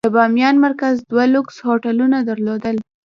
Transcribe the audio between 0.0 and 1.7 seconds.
د بامیان مرکز دوه لوکس